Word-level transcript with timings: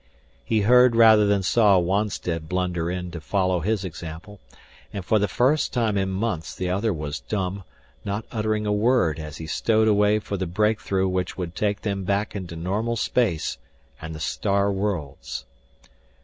He 0.43 0.61
heard 0.61 0.95
rather 0.95 1.27
than 1.27 1.43
saw 1.43 1.77
Wonstead 1.77 2.49
blunder 2.49 2.89
in 2.89 3.11
to 3.11 3.21
follow 3.21 3.59
his 3.59 3.85
example, 3.85 4.39
and 4.91 5.05
for 5.05 5.19
the 5.19 5.27
first 5.27 5.73
time 5.73 5.95
in 5.95 6.09
months 6.09 6.55
the 6.55 6.71
other 6.71 6.91
was 6.91 7.19
dumb, 7.19 7.63
not 8.03 8.25
uttering 8.31 8.65
a 8.65 8.73
word 8.73 9.19
as 9.19 9.37
he 9.37 9.45
stowed 9.45 9.87
away 9.87 10.17
for 10.17 10.37
the 10.37 10.47
breakthrough 10.47 11.07
which 11.07 11.35
should 11.35 11.53
take 11.55 11.81
them 11.81 12.03
back 12.03 12.35
into 12.35 12.55
normal 12.55 12.95
space 12.95 13.59
and 14.01 14.15
the 14.15 14.19
star 14.19 14.71
worlds. 14.71 15.45